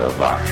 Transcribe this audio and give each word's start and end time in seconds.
80 0.00 0.08
watts. 0.18 0.50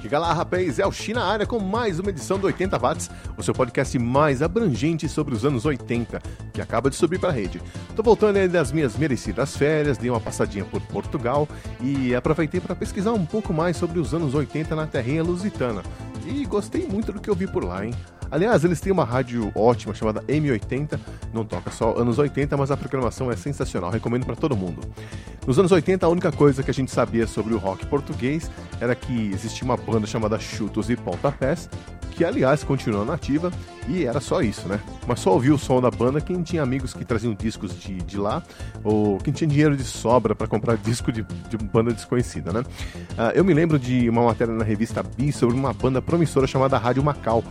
Chega 0.00 0.20
lá, 0.20 0.32
rapaz, 0.32 0.78
é 0.78 0.86
o 0.86 0.92
China 0.92 1.24
Área 1.24 1.44
com 1.44 1.58
mais 1.58 1.98
uma 1.98 2.10
edição 2.10 2.38
do 2.38 2.46
80 2.46 2.78
Watts, 2.78 3.10
o 3.36 3.42
seu 3.42 3.52
podcast 3.52 3.98
mais 3.98 4.40
abrangente 4.40 5.08
sobre 5.08 5.34
os 5.34 5.44
anos 5.44 5.66
80, 5.66 6.22
que 6.54 6.60
acaba 6.60 6.88
de 6.88 6.94
subir 6.94 7.18
para 7.18 7.30
a 7.30 7.32
rede. 7.32 7.60
Tô 7.96 8.04
voltando 8.04 8.36
aí 8.36 8.46
das 8.46 8.70
minhas 8.70 8.96
merecidas 8.96 9.56
férias, 9.56 9.98
dei 9.98 10.08
uma 10.08 10.20
passadinha 10.20 10.64
por 10.64 10.80
Portugal 10.82 11.48
e 11.80 12.14
aproveitei 12.14 12.60
para 12.60 12.76
pesquisar 12.76 13.12
um 13.12 13.26
pouco 13.26 13.52
mais 13.52 13.76
sobre 13.76 13.98
os 13.98 14.14
anos 14.14 14.32
80 14.32 14.76
na 14.76 14.86
terrinha 14.86 15.24
lusitana. 15.24 15.82
E 16.24 16.44
gostei 16.44 16.86
muito 16.86 17.12
do 17.12 17.20
que 17.20 17.28
eu 17.28 17.34
vi 17.34 17.48
por 17.48 17.64
lá, 17.64 17.84
hein? 17.84 17.92
Aliás, 18.30 18.64
eles 18.64 18.80
têm 18.80 18.92
uma 18.92 19.04
rádio 19.04 19.52
ótima 19.54 19.94
chamada 19.94 20.22
M80, 20.22 20.98
não 21.32 21.44
toca 21.44 21.70
só 21.70 21.96
anos 21.96 22.18
80, 22.18 22.56
mas 22.56 22.70
a 22.70 22.76
programação 22.76 23.30
é 23.30 23.36
sensacional, 23.36 23.90
recomendo 23.90 24.26
para 24.26 24.36
todo 24.36 24.56
mundo. 24.56 24.80
Nos 25.46 25.58
anos 25.58 25.70
80, 25.70 26.04
a 26.04 26.08
única 26.08 26.32
coisa 26.32 26.62
que 26.62 26.70
a 26.70 26.74
gente 26.74 26.90
sabia 26.90 27.26
sobre 27.26 27.54
o 27.54 27.58
rock 27.58 27.86
português 27.86 28.50
era 28.80 28.94
que 28.94 29.30
existia 29.32 29.64
uma 29.64 29.76
banda 29.76 30.06
chamada 30.06 30.38
Chutos 30.38 30.90
e 30.90 30.96
Pontapés, 30.96 31.68
que 32.16 32.24
aliás 32.24 32.64
continua 32.64 33.04
nativa, 33.04 33.52
e 33.86 34.04
era 34.04 34.20
só 34.20 34.40
isso, 34.40 34.66
né? 34.66 34.80
Mas 35.06 35.20
só 35.20 35.32
ouvia 35.32 35.54
o 35.54 35.58
som 35.58 35.80
da 35.80 35.90
banda 35.90 36.20
quem 36.20 36.42
tinha 36.42 36.62
amigos 36.62 36.94
que 36.94 37.04
traziam 37.04 37.34
discos 37.34 37.78
de, 37.78 37.94
de 37.98 38.16
lá, 38.16 38.42
ou 38.82 39.18
quem 39.18 39.32
tinha 39.32 39.46
dinheiro 39.46 39.76
de 39.76 39.84
sobra 39.84 40.34
para 40.34 40.46
comprar 40.46 40.76
disco 40.82 41.12
de, 41.12 41.22
de 41.22 41.58
banda 41.58 41.92
desconhecida, 41.92 42.52
né? 42.52 42.60
Uh, 43.12 43.32
eu 43.34 43.44
me 43.44 43.52
lembro 43.52 43.78
de 43.78 44.08
uma 44.08 44.24
matéria 44.24 44.52
na 44.52 44.64
revista 44.64 45.02
Bi 45.02 45.30
sobre 45.30 45.54
uma 45.54 45.72
banda 45.74 46.00
promissora 46.00 46.46
chamada 46.46 46.78
Rádio 46.78 47.04
Macau, 47.04 47.44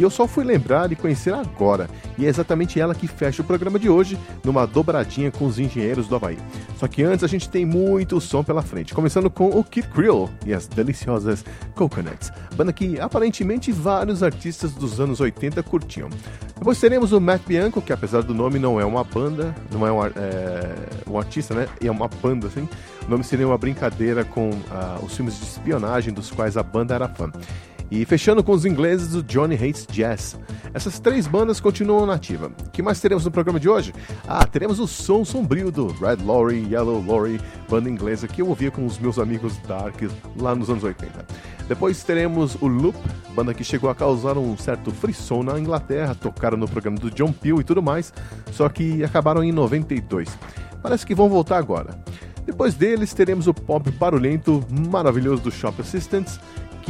que 0.00 0.04
eu 0.06 0.08
só 0.08 0.26
fui 0.26 0.44
lembrar 0.44 0.90
e 0.90 0.96
conhecer 0.96 1.34
agora, 1.34 1.86
e 2.16 2.24
é 2.24 2.28
exatamente 2.30 2.80
ela 2.80 2.94
que 2.94 3.06
fecha 3.06 3.42
o 3.42 3.44
programa 3.44 3.78
de 3.78 3.90
hoje, 3.90 4.18
numa 4.42 4.66
dobradinha 4.66 5.30
com 5.30 5.44
os 5.44 5.58
engenheiros 5.58 6.08
do 6.08 6.16
Havaí. 6.16 6.38
Só 6.78 6.88
que 6.88 7.02
antes 7.02 7.22
a 7.22 7.26
gente 7.26 7.50
tem 7.50 7.66
muito 7.66 8.18
som 8.18 8.42
pela 8.42 8.62
frente, 8.62 8.94
começando 8.94 9.28
com 9.28 9.50
o 9.50 9.62
Kid 9.62 9.88
Creole 9.88 10.30
e 10.46 10.54
as 10.54 10.66
deliciosas 10.66 11.44
Coconuts, 11.74 12.32
banda 12.56 12.72
que 12.72 12.98
aparentemente 12.98 13.70
vários 13.70 14.22
artistas 14.22 14.72
dos 14.72 14.98
anos 15.00 15.20
80 15.20 15.62
curtiam. 15.64 16.08
Depois 16.56 16.80
teremos 16.80 17.12
o 17.12 17.20
Matt 17.20 17.42
Bianco, 17.46 17.82
que 17.82 17.92
apesar 17.92 18.22
do 18.22 18.34
nome 18.34 18.58
não 18.58 18.80
é 18.80 18.84
uma 18.86 19.04
banda, 19.04 19.54
não 19.70 19.86
é 19.86 19.92
um, 19.92 20.04
é, 20.04 20.10
um 21.08 21.18
artista, 21.18 21.54
né? 21.54 21.66
É 21.82 21.90
uma 21.90 22.06
banda, 22.06 22.48
assim. 22.48 22.68
O 23.06 23.10
nome 23.10 23.24
seria 23.24 23.46
uma 23.46 23.56
brincadeira 23.56 24.24
com 24.24 24.50
uh, 24.50 25.02
os 25.02 25.16
filmes 25.16 25.38
de 25.38 25.46
espionagem 25.46 26.12
dos 26.12 26.30
quais 26.30 26.58
a 26.58 26.62
banda 26.62 26.94
era 26.94 27.08
fã. 27.08 27.32
E 27.90 28.04
fechando 28.04 28.44
com 28.44 28.52
os 28.52 28.64
ingleses 28.64 29.08
do 29.08 29.22
Johnny 29.22 29.56
Hates 29.56 29.86
Jazz. 29.90 30.38
Essas 30.72 31.00
três 31.00 31.26
bandas 31.26 31.58
continuam 31.58 32.06
na. 32.06 32.14
O 32.14 32.70
que 32.70 32.82
mais 32.82 33.00
teremos 33.00 33.24
no 33.24 33.30
programa 33.30 33.58
de 33.58 33.68
hoje? 33.68 33.92
Ah, 34.28 34.46
teremos 34.46 34.78
o 34.78 34.86
som 34.86 35.24
sombrio 35.24 35.72
do 35.72 35.88
Red 35.88 36.22
Lorry, 36.24 36.66
Yellow 36.70 37.02
Lorry, 37.02 37.40
banda 37.68 37.90
inglesa 37.90 38.28
que 38.28 38.42
eu 38.42 38.48
ouvia 38.48 38.70
com 38.70 38.86
os 38.86 38.98
meus 38.98 39.18
amigos 39.18 39.56
Dark 39.66 39.96
lá 40.36 40.54
nos 40.54 40.70
anos 40.70 40.84
80. 40.84 41.26
Depois 41.66 42.02
teremos 42.04 42.56
o 42.60 42.68
Loop, 42.68 42.96
banda 43.34 43.54
que 43.54 43.64
chegou 43.64 43.90
a 43.90 43.94
causar 43.94 44.38
um 44.38 44.56
certo 44.56 44.92
frisson 44.92 45.42
na 45.42 45.58
Inglaterra, 45.58 46.14
tocaram 46.14 46.56
no 46.56 46.68
programa 46.68 46.98
do 46.98 47.10
John 47.10 47.32
Peel 47.32 47.60
e 47.60 47.64
tudo 47.64 47.82
mais, 47.82 48.12
só 48.52 48.68
que 48.68 49.02
acabaram 49.02 49.42
em 49.42 49.50
92. 49.50 50.28
Parece 50.82 51.04
que 51.04 51.14
vão 51.14 51.28
voltar 51.28 51.58
agora. 51.58 51.98
Depois 52.46 52.74
deles 52.74 53.14
teremos 53.14 53.46
o 53.46 53.54
pop 53.54 53.90
barulhento 53.92 54.64
maravilhoso 54.90 55.42
do 55.42 55.50
Shop 55.50 55.80
Assistants 55.80 56.40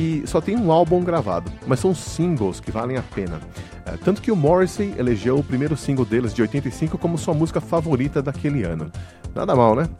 que 0.00 0.22
só 0.24 0.40
tem 0.40 0.56
um 0.56 0.72
álbum 0.72 1.04
gravado, 1.04 1.52
mas 1.66 1.78
são 1.78 1.94
singles 1.94 2.58
que 2.58 2.70
valem 2.70 2.96
a 2.96 3.02
pena. 3.02 3.38
É, 3.84 3.98
tanto 3.98 4.22
que 4.22 4.32
o 4.32 4.36
Morrissey 4.36 4.94
elegeu 4.96 5.36
o 5.36 5.44
primeiro 5.44 5.76
single 5.76 6.06
deles 6.06 6.32
de 6.32 6.40
85 6.40 6.96
como 6.96 7.18
sua 7.18 7.34
música 7.34 7.60
favorita 7.60 8.22
daquele 8.22 8.64
ano. 8.64 8.90
Nada 9.34 9.54
mal, 9.54 9.74
né? 9.74 9.90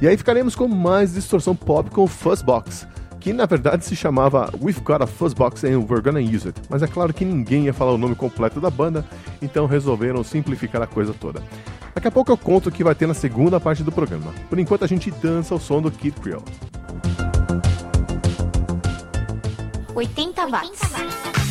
E 0.00 0.08
aí 0.08 0.16
ficaremos 0.16 0.54
com 0.54 0.66
mais 0.66 1.12
distorção 1.12 1.54
pop 1.54 1.90
com 1.90 2.06
Fuzzbox, 2.06 2.88
que 3.20 3.34
na 3.34 3.44
verdade 3.44 3.84
se 3.84 3.94
chamava 3.94 4.50
We've 4.58 4.80
Got 4.80 5.02
a 5.02 5.06
Fuzzbox 5.06 5.64
and 5.64 5.80
We're 5.80 6.00
Gonna 6.00 6.20
Use 6.20 6.48
It. 6.48 6.58
Mas 6.70 6.82
é 6.82 6.86
claro 6.86 7.12
que 7.12 7.22
ninguém 7.22 7.66
ia 7.66 7.74
falar 7.74 7.92
o 7.92 7.98
nome 7.98 8.14
completo 8.14 8.58
da 8.58 8.70
banda, 8.70 9.04
então 9.42 9.66
resolveram 9.66 10.24
simplificar 10.24 10.80
a 10.80 10.86
coisa 10.86 11.12
toda. 11.12 11.42
Daqui 11.94 12.08
a 12.08 12.10
pouco 12.10 12.32
eu 12.32 12.38
conto 12.38 12.70
o 12.70 12.72
que 12.72 12.82
vai 12.82 12.94
ter 12.94 13.06
na 13.06 13.12
segunda 13.12 13.60
parte 13.60 13.82
do 13.82 13.92
programa. 13.92 14.32
Por 14.48 14.58
enquanto 14.58 14.82
a 14.82 14.88
gente 14.88 15.10
dança 15.10 15.54
o 15.54 15.60
som 15.60 15.82
do 15.82 15.90
Kid 15.90 16.18
Creole. 16.22 16.42
80 19.94 20.50
watts. 20.50 20.78
so 20.90 21.41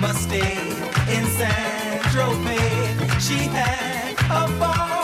must 0.00 0.22
stay 0.22 0.58
in 1.14 1.24
San 1.26 1.98
Tropez. 2.12 3.20
She 3.20 3.48
had 3.48 4.14
a 4.30 4.58
ball. 4.58 4.97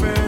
whisper 0.00 0.21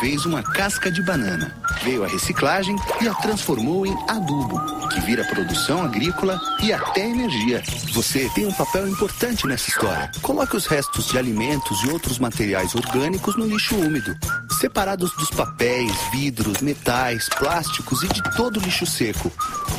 vez 0.00 0.24
uma 0.24 0.42
casca 0.42 0.90
de 0.90 1.02
banana. 1.02 1.54
Veio 1.82 2.04
a 2.04 2.08
reciclagem 2.08 2.76
e 3.00 3.08
a 3.08 3.14
transformou 3.14 3.86
em 3.86 3.96
adubo, 4.08 4.88
que 4.88 5.00
vira 5.00 5.24
produção 5.24 5.82
agrícola 5.82 6.40
e 6.62 6.72
até 6.72 7.08
energia. 7.08 7.62
Você 7.92 8.30
tem 8.34 8.46
um 8.46 8.52
papel 8.52 8.88
importante 8.88 9.46
nessa 9.46 9.68
história. 9.68 10.10
Coloque 10.22 10.56
os 10.56 10.66
restos 10.66 11.06
de 11.08 11.18
alimentos 11.18 11.82
e 11.82 11.90
outros 11.90 12.18
materiais 12.18 12.74
orgânicos 12.74 13.36
no 13.36 13.46
lixo 13.46 13.74
úmido, 13.76 14.16
separados 14.60 15.12
dos 15.16 15.30
papéis, 15.30 15.92
vidros, 16.12 16.60
metais, 16.60 17.28
plásticos 17.28 18.02
e 18.02 18.08
de 18.08 18.22
todo 18.36 18.60
lixo 18.60 18.86
seco. 18.86 19.32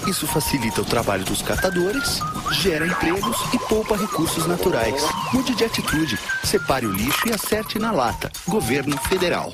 Isso 0.07 0.27
facilita 0.27 0.81
o 0.81 0.85
trabalho 0.85 1.23
dos 1.25 1.41
catadores, 1.41 2.19
gera 2.51 2.85
empregos 2.85 3.37
e 3.53 3.59
poupa 3.59 3.95
recursos 3.95 4.45
naturais. 4.47 5.01
Mude 5.33 5.55
de 5.55 5.63
atitude, 5.63 6.17
separe 6.43 6.85
o 6.85 6.91
lixo 6.91 7.27
e 7.27 7.33
acerte 7.33 7.77
na 7.79 7.91
lata. 7.91 8.31
Governo 8.47 8.97
Federal. 8.97 9.53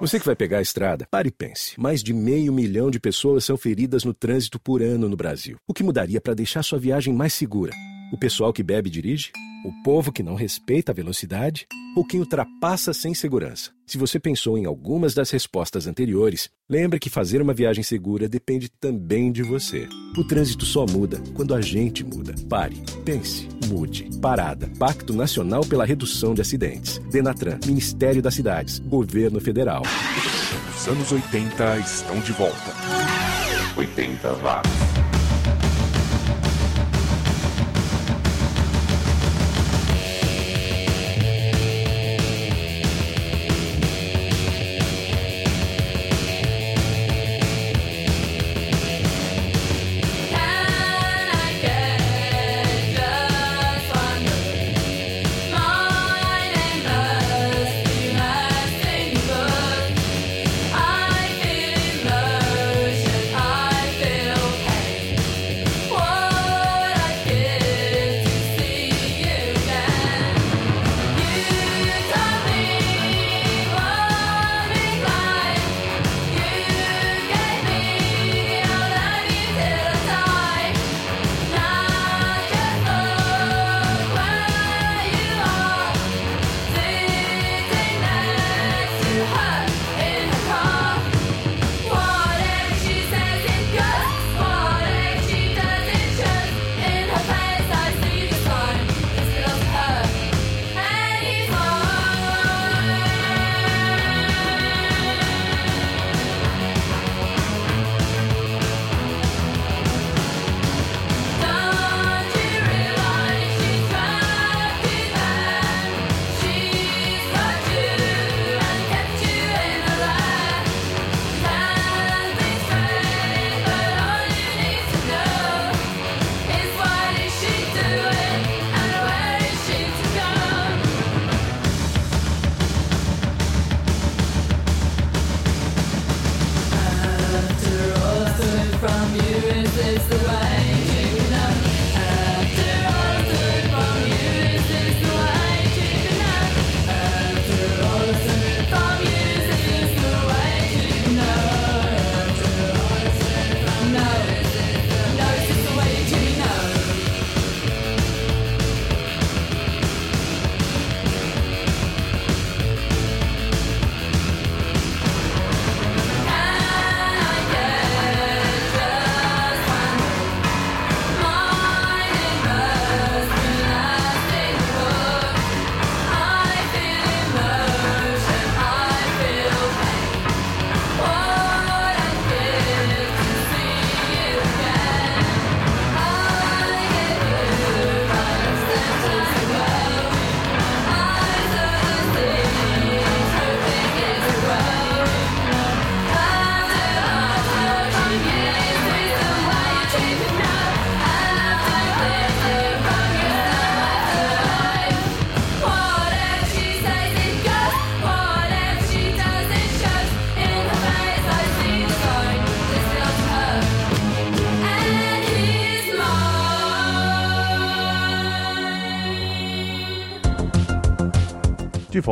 Você 0.00 0.18
que 0.18 0.26
vai 0.26 0.34
pegar 0.34 0.58
a 0.58 0.62
estrada, 0.62 1.06
pare 1.08 1.28
e 1.28 1.30
pense. 1.30 1.80
Mais 1.80 2.02
de 2.02 2.12
meio 2.12 2.52
milhão 2.52 2.90
de 2.90 2.98
pessoas 2.98 3.44
são 3.44 3.56
feridas 3.56 4.02
no 4.02 4.12
trânsito 4.12 4.58
por 4.58 4.82
ano 4.82 5.08
no 5.08 5.16
Brasil. 5.16 5.58
O 5.64 5.72
que 5.72 5.84
mudaria 5.84 6.20
para 6.20 6.34
deixar 6.34 6.64
sua 6.64 6.80
viagem 6.80 7.14
mais 7.14 7.32
segura? 7.32 7.70
O 8.12 8.18
pessoal 8.18 8.52
que 8.52 8.64
bebe 8.64 8.88
e 8.88 8.92
dirige? 8.92 9.30
O 9.64 9.72
povo 9.84 10.10
que 10.10 10.24
não 10.24 10.34
respeita 10.34 10.90
a 10.90 10.94
velocidade? 10.94 11.68
Ou 11.94 12.04
quem 12.04 12.18
ultrapassa 12.18 12.92
sem 12.92 13.14
segurança? 13.14 13.70
Se 13.86 13.96
você 13.96 14.18
pensou 14.18 14.58
em 14.58 14.64
algumas 14.64 15.14
das 15.14 15.30
respostas 15.30 15.86
anteriores, 15.86 16.50
lembre 16.68 16.98
que 16.98 17.08
fazer 17.08 17.40
uma 17.40 17.54
viagem 17.54 17.84
segura 17.84 18.28
depende 18.28 18.68
também 18.68 19.30
de 19.30 19.42
você. 19.44 19.88
O 20.16 20.24
trânsito 20.24 20.64
só 20.64 20.84
muda 20.84 21.22
quando 21.34 21.54
a 21.54 21.60
gente 21.60 22.02
muda. 22.02 22.34
Pare, 22.48 22.82
pense, 23.04 23.48
mude. 23.68 24.08
Parada. 24.20 24.68
Pacto 24.80 25.12
Nacional 25.12 25.64
pela 25.64 25.84
Redução 25.84 26.34
de 26.34 26.40
Acidentes. 26.40 26.98
Denatran, 27.10 27.60
Ministério 27.64 28.20
das 28.20 28.34
Cidades, 28.34 28.80
Governo 28.80 29.40
Federal. 29.40 29.82
Os 30.76 30.88
anos 30.88 31.12
80 31.12 31.78
estão 31.78 32.18
de 32.18 32.32
volta. 32.32 32.72
80 33.76 34.32
watts. 34.42 34.91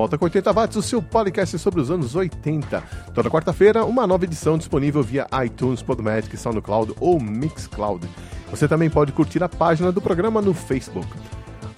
Volta 0.01 0.17
com 0.17 0.25
80 0.25 0.51
watts, 0.55 0.77
o 0.79 0.83
seu 0.83 1.03
podcast 1.03 1.59
sobre 1.59 1.79
os 1.79 1.91
anos 1.91 2.15
80. 2.17 2.83
Toda 3.13 3.29
quarta-feira, 3.29 3.85
uma 3.85 4.07
nova 4.07 4.25
edição 4.25 4.57
disponível 4.57 5.03
via 5.03 5.27
iTunes, 5.45 5.83
Podomatic, 5.83 6.35
SoundCloud 6.39 6.95
ou 6.99 7.21
Mixcloud. 7.21 8.09
Você 8.51 8.67
também 8.67 8.89
pode 8.89 9.13
curtir 9.13 9.43
a 9.43 9.49
página 9.49 9.93
do 9.93 10.01
programa 10.01 10.41
no 10.41 10.55
Facebook. 10.55 11.07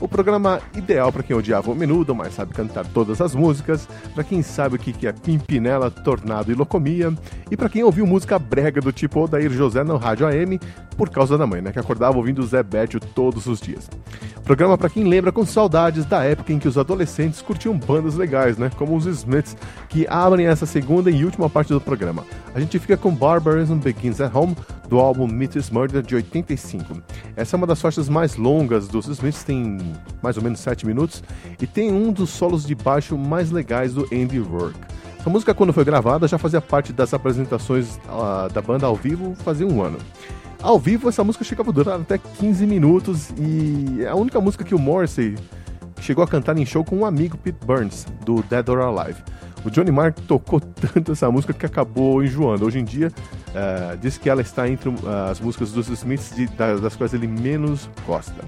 O 0.03 0.09
programa 0.09 0.61
ideal 0.75 1.13
para 1.13 1.23
quem 1.23 1.37
odiava 1.37 1.71
o 1.71 1.77
menudo, 1.77 2.13
mas 2.13 2.35
sabe 2.35 2.53
cantar 2.53 2.85
todas 2.85 3.21
as 3.21 3.37
músicas, 3.37 3.89
para 4.13 4.25
quem 4.25 4.43
sabe 4.43 4.75
o 4.75 4.79
que 4.79 5.07
é 5.07 5.13
pimpinela, 5.13 5.93
tornado 5.93 6.51
e 6.51 6.57
locomia, 6.57 7.15
e 7.49 7.57
para 7.57 7.69
quem 7.69 7.85
ouviu 7.85 8.05
música 8.05 8.37
brega 8.37 8.81
do 8.81 8.91
tipo 8.91 9.21
Odair 9.21 9.53
José 9.53 9.85
no 9.85 9.97
rádio 9.97 10.27
AM, 10.27 10.59
por 10.97 11.09
causa 11.09 11.39
da 11.39 11.47
mãe, 11.47 11.63
né, 11.63 11.71
que 11.71 11.79
acordava 11.79 12.17
ouvindo 12.17 12.45
Zé 12.45 12.65
Bétio 12.65 12.99
todos 12.99 13.47
os 13.47 13.61
dias. 13.61 13.89
Programa 14.43 14.77
para 14.77 14.91
quem 14.91 15.05
lembra 15.05 15.31
com 15.31 15.47
saudades 15.47 16.05
da 16.05 16.25
época 16.25 16.53
em 16.53 16.59
que 16.59 16.67
os 16.67 16.77
adolescentes 16.77 17.41
curtiam 17.41 17.79
bandas 17.79 18.17
legais, 18.17 18.59
né, 18.59 18.73
como 18.77 18.97
os 18.97 19.07
Smiths, 19.07 19.57
que 19.89 20.05
abrem 20.09 20.49
essa 20.49 20.67
segunda 20.67 21.13
e 21.13 21.25
última 21.25 21.49
parte 21.49 21.73
do 21.73 21.81
programa. 21.81 22.25
A 22.53 22.59
gente 22.59 22.77
fica 22.81 22.97
com 22.97 23.15
Barbarism 23.15 23.77
Begins 23.77 24.21
at 24.21 24.35
Home, 24.35 24.57
do 24.89 24.99
álbum 24.99 25.27
Meet 25.27 25.57
Murder 25.71 26.03
de 26.03 26.15
85. 26.17 27.03
Essa 27.35 27.57
é 27.57 27.59
uma 27.59 27.67
das 27.67 27.81
faixas 27.81 28.11
mais 28.11 28.37
longas 28.37 28.89
dos 28.89 29.07
Smiths, 29.07 29.43
tem 29.43 29.79
mais 30.23 30.37
ou 30.37 30.43
menos 30.43 30.61
7 30.61 30.87
minutos, 30.87 31.23
e 31.61 31.67
tem 31.67 31.91
um 31.93 32.13
dos 32.13 32.31
solos 32.31 32.67
de 32.67 32.75
baixo 32.75 33.17
mais 33.17 33.51
legais 33.51 33.95
do 33.95 34.03
Andy 34.13 34.39
Rourke. 34.39 34.79
Essa 35.19 35.31
música, 35.31 35.55
quando 35.55 35.73
foi 35.73 35.85
gravada, 35.85 36.27
já 36.27 36.37
fazia 36.37 36.61
parte 36.61 36.93
das 36.93 37.15
apresentações 37.15 37.97
uh, 38.09 38.53
da 38.53 38.61
banda 38.61 38.87
ao 38.87 38.97
vivo 38.97 39.37
fazia 39.37 39.67
um 39.67 39.81
ano. 39.81 39.99
Ao 40.61 40.79
vivo, 40.79 41.09
essa 41.09 41.23
música 41.23 41.45
chegava 41.45 41.71
a 41.71 41.73
durar 41.73 42.01
até 42.01 42.19
15 42.19 42.67
minutos 42.67 43.31
e 43.39 44.03
é 44.03 44.09
a 44.09 44.15
única 44.15 44.41
música 44.41 44.65
que 44.65 44.75
o 44.75 44.79
Morrissey 44.79 45.37
chegou 46.01 46.25
a 46.25 46.27
cantar 46.27 46.57
em 46.59 46.67
show 46.67 46.85
com 46.85 46.97
um 46.97 47.07
amigo, 47.07 47.39
Pete 47.39 47.65
Burns, 47.65 48.05
do 48.25 48.43
Dead 48.43 48.69
or 48.69 48.81
Alive. 48.81 49.23
O 49.65 49.71
Johnny 49.71 49.93
Marr 49.93 50.13
tocou 50.13 50.59
tanto 50.61 51.13
essa 51.13 51.31
música 51.31 51.53
que 51.53 51.67
acabou 51.67 52.23
enjoando. 52.23 52.67
Hoje 52.67 52.81
em 52.81 52.85
dia, 52.85 53.09
uh, 53.09 53.97
diz 53.99 54.19
que 54.19 54.29
ela 54.29 54.43
está 54.43 54.69
entre 54.69 54.89
uh, 54.89 54.97
as 55.31 55.41
músicas 55.41 55.73
dos 55.73 55.89
Smiths 55.89 56.35
de, 56.35 56.47
das 56.47 56.97
quais 56.97 57.15
ele 57.15 57.27
menos 57.27 57.89
gosta. 58.07 58.45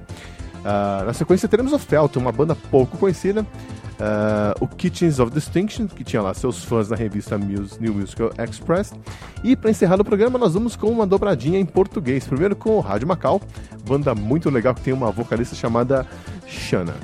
Uh, 0.64 1.04
na 1.04 1.12
sequência 1.12 1.46
teremos 1.46 1.74
o 1.74 1.78
Felton, 1.78 2.20
uma 2.20 2.32
banda 2.32 2.56
pouco 2.56 2.96
conhecida, 2.96 3.42
uh, 3.42 4.64
o 4.64 4.66
Kitchens 4.66 5.18
of 5.18 5.30
Distinction, 5.30 5.86
que 5.86 6.02
tinha 6.02 6.22
lá 6.22 6.32
seus 6.32 6.64
fãs 6.64 6.88
na 6.88 6.96
revista 6.96 7.36
Muse, 7.36 7.78
New 7.78 7.92
Musical 7.92 8.30
Express. 8.38 8.94
E 9.42 9.54
para 9.54 9.70
encerrar 9.70 10.00
o 10.00 10.04
programa, 10.04 10.38
nós 10.38 10.54
vamos 10.54 10.74
com 10.74 10.88
uma 10.88 11.06
dobradinha 11.06 11.58
em 11.58 11.66
português. 11.66 12.26
Primeiro 12.26 12.56
com 12.56 12.70
o 12.70 12.80
Rádio 12.80 13.06
Macau, 13.06 13.42
banda 13.86 14.14
muito 14.14 14.48
legal 14.48 14.74
que 14.74 14.80
tem 14.80 14.94
uma 14.94 15.10
vocalista 15.10 15.54
chamada 15.54 16.06
Shana. 16.46 16.94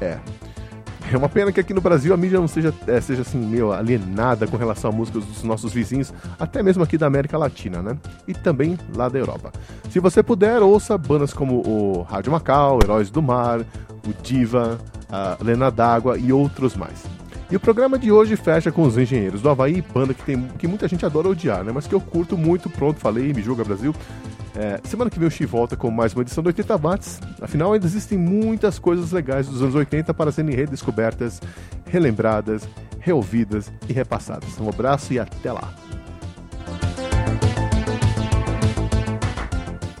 É, 0.00 0.18
é 1.12 1.16
uma 1.16 1.28
pena 1.28 1.52
que 1.52 1.60
aqui 1.60 1.74
no 1.74 1.80
Brasil 1.80 2.12
a 2.14 2.16
mídia 2.16 2.38
não 2.38 2.48
seja, 2.48 2.72
é, 2.86 3.00
seja 3.00 3.22
assim, 3.22 3.38
meio 3.38 3.72
alienada 3.72 4.46
com 4.46 4.56
relação 4.56 4.90
à 4.90 4.92
música 4.92 5.18
dos 5.20 5.42
nossos 5.42 5.72
vizinhos, 5.72 6.12
até 6.38 6.62
mesmo 6.62 6.82
aqui 6.82 6.96
da 6.96 7.06
América 7.06 7.36
Latina, 7.36 7.82
né? 7.82 7.96
E 8.26 8.34
também 8.34 8.78
lá 8.94 9.08
da 9.08 9.18
Europa. 9.18 9.52
Se 9.90 10.00
você 10.00 10.22
puder, 10.22 10.62
ouça 10.62 10.96
bandas 10.96 11.32
como 11.32 11.56
o 11.66 12.02
Rádio 12.02 12.32
Macau, 12.32 12.78
Heróis 12.82 13.10
do 13.10 13.22
Mar, 13.22 13.60
o 13.60 14.22
Diva, 14.22 14.78
a 15.10 15.36
Lena 15.40 15.70
d'Água 15.70 16.18
e 16.18 16.32
outros 16.32 16.74
mais. 16.76 17.04
E 17.50 17.56
o 17.56 17.60
programa 17.60 17.98
de 17.98 18.10
hoje 18.10 18.36
fecha 18.36 18.72
com 18.72 18.82
os 18.82 18.96
Engenheiros 18.96 19.42
do 19.42 19.50
Havaí, 19.50 19.84
banda 19.94 20.14
que, 20.14 20.22
tem, 20.22 20.48
que 20.58 20.66
muita 20.66 20.88
gente 20.88 21.04
adora 21.04 21.28
odiar, 21.28 21.62
né? 21.62 21.70
Mas 21.72 21.86
que 21.86 21.94
eu 21.94 22.00
curto 22.00 22.36
muito, 22.36 22.70
pronto, 22.70 22.98
falei, 22.98 23.32
me 23.32 23.42
julga 23.42 23.62
Brasil. 23.62 23.94
É, 24.56 24.80
semana 24.88 25.10
que 25.10 25.18
vem 25.18 25.26
o 25.26 25.30
Xi 25.30 25.44
volta 25.44 25.76
com 25.76 25.90
mais 25.90 26.14
uma 26.14 26.22
edição 26.22 26.42
do 26.42 26.46
80 26.46 26.76
Watts. 26.76 27.20
Afinal, 27.40 27.72
ainda 27.72 27.86
existem 27.86 28.16
muitas 28.16 28.78
coisas 28.78 29.10
legais 29.10 29.48
dos 29.48 29.60
anos 29.60 29.74
80 29.74 30.14
para 30.14 30.30
serem 30.30 30.54
redescobertas, 30.54 31.40
relembradas, 31.86 32.68
reouvidas 33.00 33.72
e 33.88 33.92
repassadas. 33.92 34.58
Um 34.60 34.68
abraço 34.68 35.12
e 35.12 35.18
até 35.18 35.50
lá. 35.50 35.74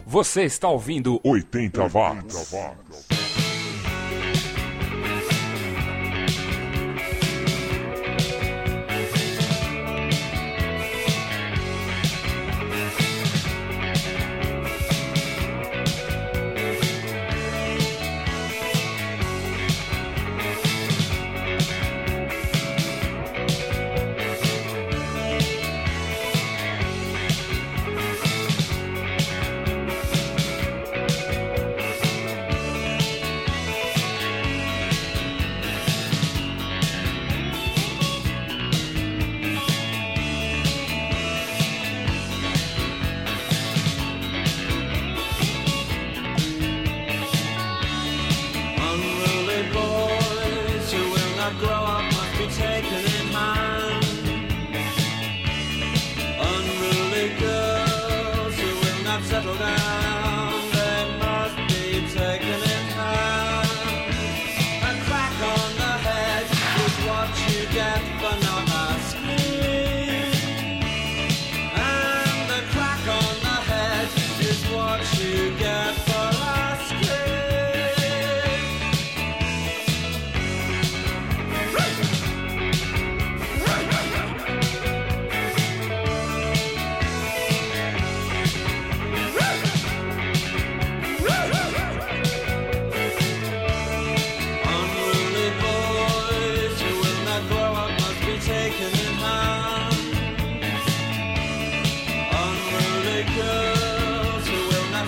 Você 0.06 0.44
está 0.44 0.68
ouvindo 0.68 1.20
80 1.24 1.88
Watts. 1.88 2.54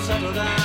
settle 0.06 0.32
down. 0.32 0.55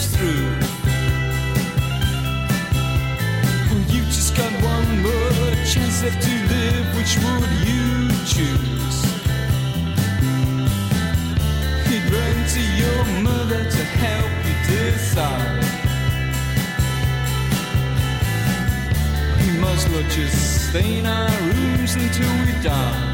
steps 0.00 0.16
through. 0.16 0.50
Well, 3.68 3.84
you 3.94 4.02
just 4.04 4.36
got 4.36 4.52
one 4.62 5.02
more 5.02 5.54
chance 5.64 6.02
left 6.02 6.22
to 6.22 6.34
live, 6.54 6.86
which 6.96 7.16
would 7.18 7.52
you 7.68 8.08
choose? 8.26 8.98
He'd 11.88 12.06
run 12.12 12.36
to 12.54 12.62
your 12.82 13.04
mother 13.22 13.64
to 13.70 13.84
help 14.04 14.32
you 14.46 14.54
decide. 14.68 15.64
We 19.38 19.58
must 19.58 19.90
not 19.90 20.10
just 20.10 20.68
stay 20.68 20.98
in 20.98 21.06
our 21.06 21.30
rooms 21.40 21.94
until 21.94 22.32
we 22.46 22.62
die. 22.62 23.09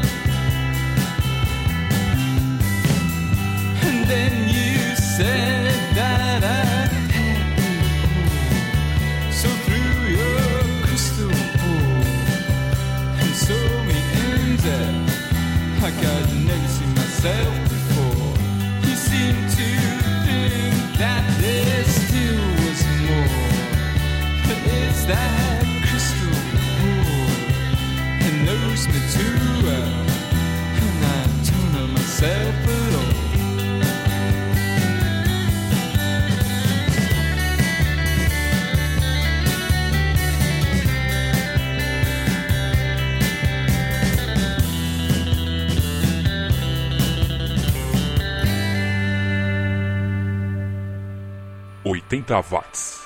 counterparts 52.27 52.96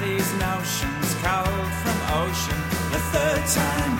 these 0.00 0.32
notions, 0.34 1.14
cold 1.22 1.70
from 1.82 1.98
ocean, 2.20 2.60
the 2.90 2.98
third 3.12 3.46
time. 3.46 3.95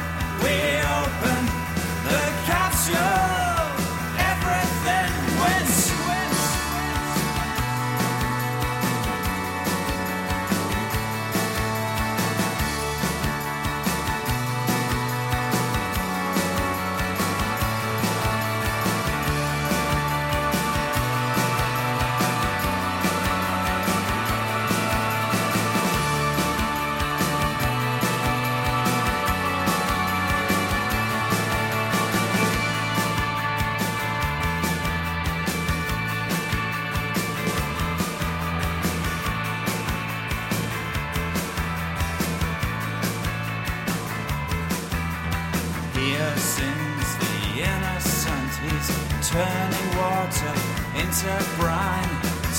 He's 48.63 48.89
turning 49.29 49.89
water 50.01 50.55
into 50.97 51.29
brine. 51.61 52.09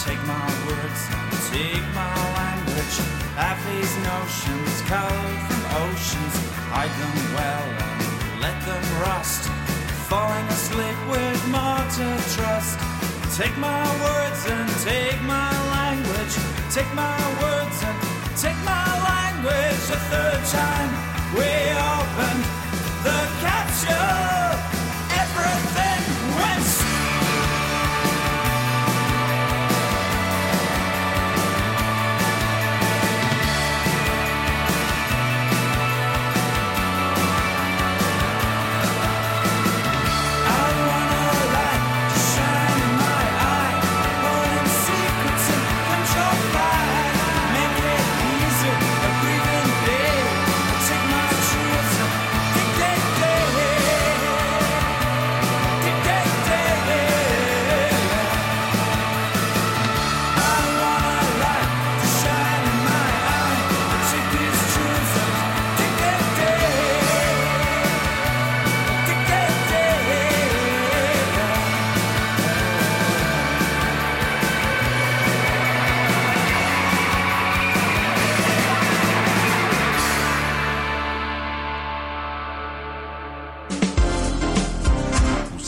Take 0.05 0.21
my 0.29 0.47
words, 0.69 1.01
take 1.49 1.81
my 1.97 2.13
language. 2.37 2.95
Have 3.33 3.57
these 3.65 3.93
notions, 4.05 4.77
cold 4.85 5.37
from 5.49 5.63
oceans. 5.81 6.35
Hide 6.69 6.93
them 7.01 7.17
well 7.33 7.69
and 7.81 8.41
let 8.41 8.57
them 8.61 8.85
rust. 9.01 9.49
Falling 10.05 10.47
asleep 10.53 10.99
with 11.09 11.41
mortal 11.49 12.17
trust. 12.37 12.77
Take 13.35 13.57
my 13.57 13.81
words 14.05 14.41
and 14.45 14.69
take 14.85 15.19
my 15.23 15.49
language. 15.73 16.35
Take 16.69 16.91
my 16.93 17.17
words 17.41 17.77
and 17.81 17.97
take 18.37 18.59
my 18.61 18.85
language. 19.01 19.83
A 19.97 19.99
third 20.13 20.41
time 20.45 20.91
we 21.33 21.49
opened 21.73 22.43
the 23.01 23.19
capsule. 23.41 24.26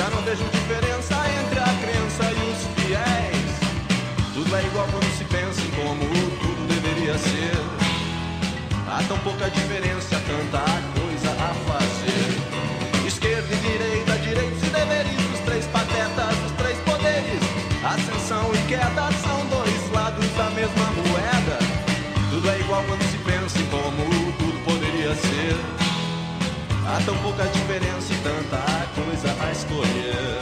Já 0.00 0.08
não 0.08 0.22
vejo 0.22 0.42
diferença 0.44 1.14
entre 1.42 1.58
a 1.58 1.74
crença 1.82 2.24
e 2.32 2.50
os 2.50 2.60
fiéis. 2.74 3.52
Tudo 4.32 4.56
é 4.56 4.64
igual 4.64 4.88
quando 4.90 5.04
se 5.18 5.24
pensa 5.24 5.60
em 5.60 5.70
como 5.72 6.06
tudo 6.40 6.66
deveria 6.68 7.18
ser. 7.18 7.52
Há 8.88 9.02
tão 9.06 9.18
pouca 9.18 9.50
diferença, 9.50 10.18
tanta 10.26 10.64
coisa 10.98 11.30
a 11.32 11.52
fazer. 11.68 13.06
Esquerda 13.06 13.54
e 13.54 13.58
direita, 13.58 14.16
direitos 14.20 14.62
e 14.62 14.70
deveres, 14.70 15.34
os 15.34 15.40
três 15.40 15.66
patetas, 15.66 16.34
os 16.46 16.52
três 16.52 16.78
poderes, 16.78 17.42
ascensão 17.84 18.50
e 18.54 18.68
queda, 18.68 19.12
Tão 27.04 27.16
pouca 27.18 27.44
diferença 27.44 28.12
e 28.12 28.16
tanta 28.18 28.58
coisa 28.94 29.36
a 29.42 29.52
escolher. 29.52 30.38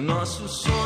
Nosso 0.00 0.48
sonho. 0.48 0.81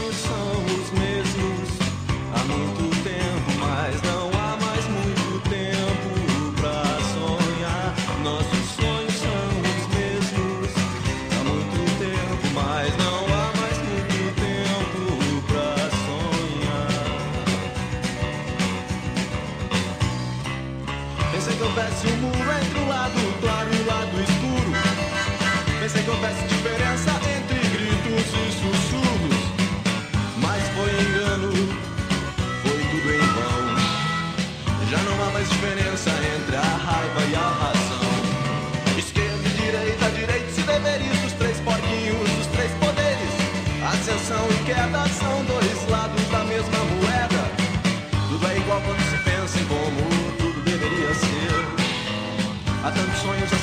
sonhos 53.26 53.55